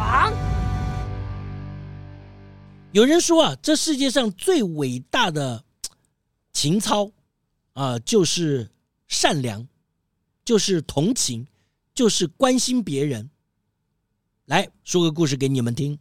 [0.00, 0.32] 王，
[2.92, 5.62] 有人说啊，这世界上最伟大的
[6.52, 7.10] 情操
[7.74, 8.70] 啊，就是
[9.06, 9.66] 善良。
[10.42, 11.46] 就是同情，
[11.94, 13.30] 就是关心别人。
[14.46, 15.96] 来说个故事给你们听。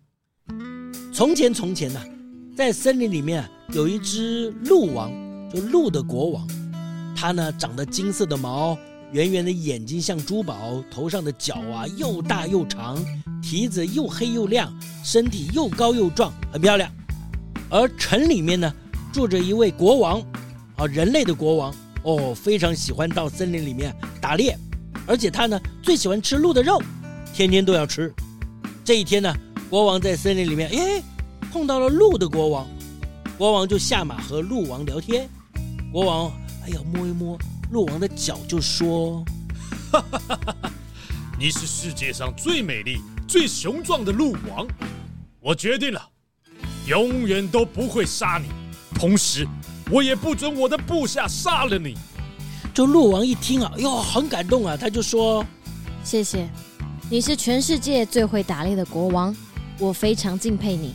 [1.14, 2.02] 从前，从前呢、
[2.58, 5.12] 在森林里面啊，有一只鹿王，
[5.52, 6.48] 就鹿的国王。
[7.16, 8.76] 他呢，长得金色的毛，
[9.12, 12.98] 圆圆的眼睛像珠宝，头上的角啊又大又长，
[13.42, 14.72] 蹄子又黑又亮，
[15.04, 16.92] 身体又高又壮，很漂亮。
[17.70, 18.72] 而城里面呢，
[19.12, 20.22] 住着一位国王，
[20.76, 21.74] 啊，人类的国王。
[22.04, 24.58] 哦，非常喜欢到森林里面打猎，
[25.06, 26.82] 而且他呢最喜欢吃鹿的肉，
[27.34, 28.14] 天天都要吃。
[28.86, 29.36] 这一天呢，
[29.70, 31.04] 国王在森林里面，哎，
[31.52, 32.66] 碰到了鹿的国王，
[33.38, 35.28] 国王就下马和鹿王聊天。
[35.92, 36.32] 国王
[36.64, 37.38] 哎呀摸一摸
[37.72, 39.24] 鹿王的脚，就说
[39.92, 40.72] ：“哈哈哈哈，
[41.38, 44.68] 你是世界上最美丽、最雄壮的鹿王，
[45.40, 46.02] 我决定了，
[46.88, 48.50] 永远都不会杀你，
[48.96, 49.48] 同时。”
[49.92, 51.98] 我也不准我的部下杀了你。
[52.76, 55.44] 这鹿王一听啊，哟，很感动啊，他就说
[56.06, 56.48] ：“谢谢，
[57.10, 59.36] 你是全世界最会打猎的国王，
[59.80, 60.94] 我非常敬佩你。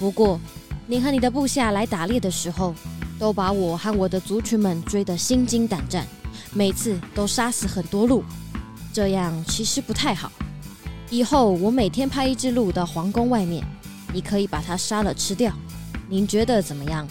[0.00, 0.40] 不过，
[0.88, 2.74] 你和你的部下来打猎的时候，
[3.18, 6.06] 都把我和我的族群们追得心惊胆战，
[6.52, 8.22] 每次都杀死很多鹿，
[8.92, 10.30] 这样其实不太好。
[11.08, 13.64] 以后我每天派一只鹿到皇宫外面，
[14.12, 15.52] 你可以把它杀了吃掉。
[16.08, 17.06] 您觉得怎么样？”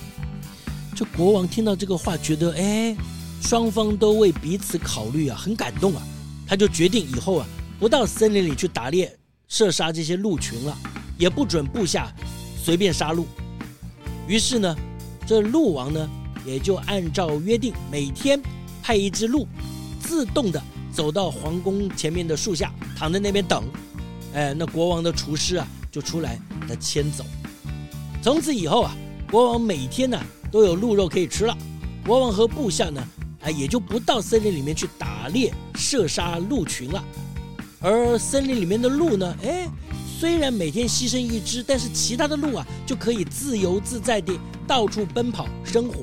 [0.95, 2.95] 这国王听到这个话，觉得哎，
[3.41, 6.01] 双方都为彼此考虑啊，很感动啊。
[6.47, 7.47] 他就决定以后啊，
[7.79, 9.17] 不到森林里去打猎、
[9.47, 10.77] 射杀这些鹿群了，
[11.17, 12.13] 也不准部下
[12.63, 13.25] 随便杀鹿。
[14.27, 14.75] 于是呢，
[15.25, 16.09] 这鹿王呢，
[16.45, 18.41] 也就按照约定，每天
[18.81, 19.47] 派一只鹿
[19.99, 23.63] 自动的走到皇宫前面的树下，躺在那边等。
[24.33, 27.25] 哎，那国王的厨师啊，就出来把它牵走。
[28.21, 28.95] 从此以后啊，
[29.31, 30.19] 国王每天呢。
[30.51, 31.57] 都有鹿肉可以吃了，
[32.05, 33.05] 国王和部下呢，
[33.41, 37.03] 哎，也就不到森林里面去打猎、射杀鹿群了。
[37.81, 39.67] 而森林里面的鹿呢，哎，
[40.25, 46.01] 虽然每天牺牲一只，但是其他的鹿啊，就可以自由自在地到处奔跑生活。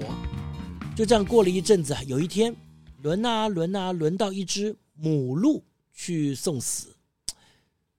[0.94, 2.54] 就这样过了一阵子，有一天，
[3.02, 6.94] 轮啊轮啊，轮到一只母鹿去送死。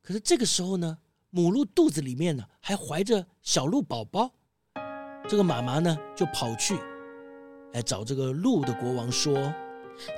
[0.01, 0.97] 可是这个时候呢，
[1.29, 4.31] 母鹿肚子里面呢，还怀着小鹿宝宝。
[5.27, 6.77] 这个妈妈呢，就跑去
[7.73, 9.53] 来找这个鹿的国王说：“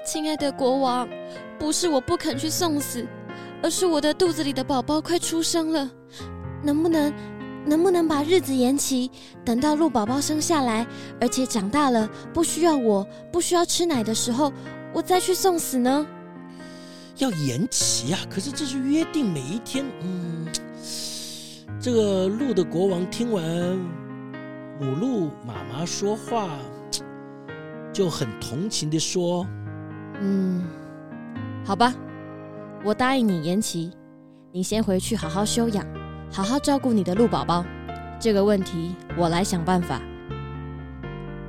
[0.05, 1.09] 亲爱的国王，
[1.57, 3.07] 不是我不肯去送死，
[3.63, 5.89] 而是我的肚子里的宝宝快出生了，
[6.63, 7.13] 能不能，
[7.65, 9.09] 能不能把日子延期，
[9.43, 10.85] 等到鹿宝宝生下来，
[11.19, 14.51] 而且长大了，不需要我，不需要吃奶的时候，
[14.93, 16.05] 我再去送死呢？”
[17.17, 18.19] 要延期啊！
[18.29, 20.47] 可是这是约定，每一天，嗯，
[21.79, 23.43] 这个鹿的国王听完。
[24.77, 26.49] 母鹿妈妈说话
[27.93, 29.47] 就很同情的说
[30.19, 30.61] ：“嗯，
[31.63, 31.95] 好吧，
[32.85, 33.91] 我答应你延期，
[34.51, 35.83] 你先回去好好休养，
[36.31, 37.65] 好好照顾你的鹿宝宝。
[38.19, 39.99] 这个问题我来想办法。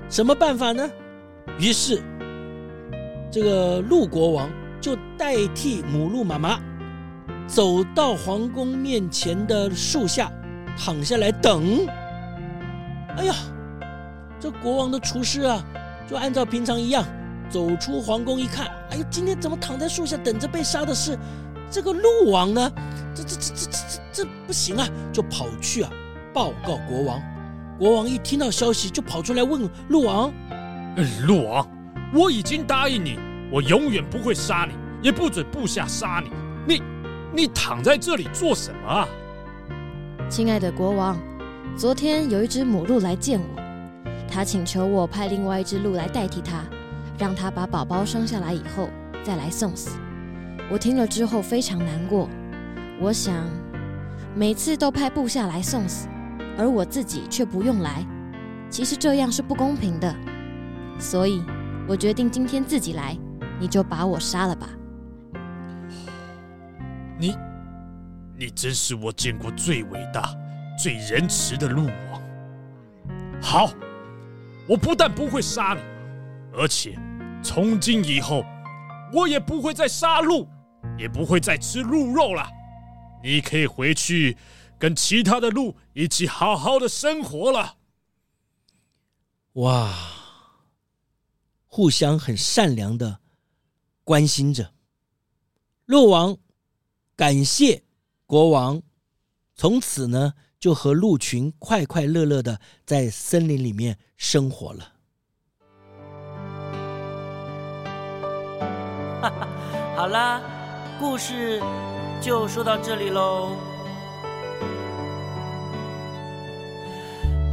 [0.08, 0.90] 什么办法呢？
[1.58, 2.02] 于是，
[3.30, 4.48] 这个鹿国王
[4.80, 6.58] 就代替母鹿妈妈
[7.46, 10.32] 走到皇宫面前的树下，
[10.74, 11.86] 躺下来等。”
[13.14, 13.34] 哎呀，
[14.40, 15.62] 这国王的厨师啊，
[16.08, 17.04] 就按照平常一样
[17.50, 21.18] 走出皇宫一看，哎呦，今天怎么躺在树下等着被杀的是
[21.70, 22.72] 这个鹿王呢？
[23.14, 24.86] 这这这这这这这不行啊！
[25.12, 25.90] 就跑去啊
[26.34, 27.20] 报告国王。
[27.78, 30.32] 国王一听到消息，就跑出来问鹿王
[31.26, 31.66] ：“鹿王，
[32.12, 33.18] 我已经答应你，
[33.50, 36.30] 我永远不会杀你，也不准部下杀你。
[36.66, 36.82] 你
[37.34, 39.08] 你躺在这里做什么啊？”
[40.28, 41.16] 亲爱的国王。
[41.76, 43.62] 昨天有一只母鹿来见我，
[44.30, 46.64] 他请求我派另外一只鹿来代替他，
[47.18, 48.88] 让他把宝宝生下来以后
[49.24, 49.98] 再来送死。
[50.70, 52.28] 我听了之后非常难过，
[53.00, 53.44] 我想
[54.34, 56.08] 每次都派部下来送死，
[56.58, 58.04] 而我自己却不用来，
[58.68, 60.14] 其实这样是不公平的。
[60.98, 61.42] 所以，
[61.86, 63.16] 我决定今天自己来，
[63.60, 64.68] 你就把我杀了吧。
[67.18, 67.36] 你，
[68.36, 70.34] 你真是我见过最伟大、
[70.78, 72.22] 最仁慈的鹿王。
[73.40, 73.70] 好，
[74.66, 75.80] 我不但不会杀你，
[76.58, 76.98] 而且
[77.46, 78.44] 从今以后，
[79.12, 80.48] 我也不会再杀鹿，
[80.98, 82.44] 也不会再吃鹿肉了。
[83.22, 84.36] 你可以回去
[84.76, 87.76] 跟其他的鹿一起好好的生活了。
[89.52, 89.94] 哇，
[91.68, 93.20] 互相很善良的
[94.02, 94.72] 关心着。
[95.84, 96.36] 鹿王
[97.14, 97.84] 感谢
[98.26, 98.82] 国王，
[99.54, 104.95] 从此呢，就和鹿群快快乐乐的在森林里面生活了。
[109.20, 109.48] 哈哈，
[109.96, 110.40] 好啦，
[110.98, 111.60] 故事
[112.20, 113.56] 就说到这里喽。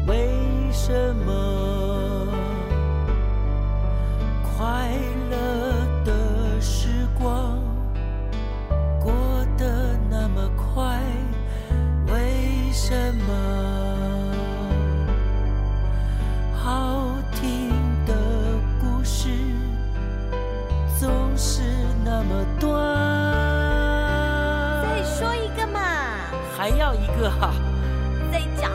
[0.07, 0.29] 为
[0.71, 1.33] 什么
[21.33, 21.61] 总是
[22.05, 22.77] 那么短？
[24.83, 25.79] 再说一个嘛！
[26.55, 27.55] 还要一个哈？
[28.31, 28.69] 再讲